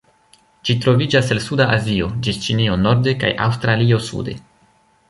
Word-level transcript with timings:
Ĝi 0.69 0.75
troviĝas 0.85 1.29
el 1.35 1.43
suda 1.49 1.67
Azio, 1.75 2.09
ĝis 2.29 2.41
Ĉinio 2.47 2.81
norde 2.87 3.17
kaj 3.25 3.33
Aŭstralio 3.51 4.03
sude. 4.11 4.41